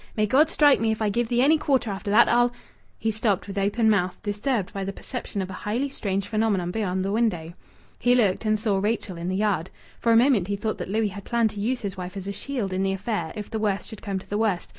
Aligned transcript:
"May 0.17 0.25
God 0.25 0.49
strike 0.49 0.79
me 0.79 0.91
if 0.91 0.99
I 0.99 1.09
give 1.09 1.27
thee 1.27 1.43
any 1.43 1.59
quarter 1.59 1.91
after 1.91 2.09
that! 2.09 2.27
I'll" 2.27 2.51
He 2.97 3.11
stopped 3.11 3.45
with 3.47 3.55
open 3.59 3.87
mouth, 3.87 4.17
disturbed 4.23 4.73
by 4.73 4.83
the 4.83 4.91
perception 4.91 5.43
of 5.43 5.49
a 5.51 5.61
highly 5.61 5.89
strange 5.89 6.27
phenomenon 6.27 6.71
beyond 6.71 7.05
the 7.05 7.11
window. 7.11 7.53
He 7.99 8.15
looked 8.15 8.43
and 8.43 8.57
saw 8.57 8.79
Rachel 8.79 9.15
in 9.15 9.29
the 9.29 9.35
yard. 9.35 9.69
For 9.99 10.11
a 10.11 10.17
moment 10.17 10.47
he 10.47 10.55
thought 10.55 10.79
that 10.79 10.89
Louis 10.89 11.09
had 11.09 11.23
planned 11.23 11.51
to 11.51 11.61
use 11.61 11.81
his 11.81 11.97
wife 11.97 12.17
as 12.17 12.25
a 12.27 12.31
shield 12.33 12.73
in 12.73 12.81
the 12.81 12.93
affair 12.93 13.31
if 13.35 13.51
the 13.51 13.59
worst 13.59 13.89
should 13.89 14.01
come 14.01 14.17
to 14.17 14.27
the 14.27 14.39
worst. 14.39 14.69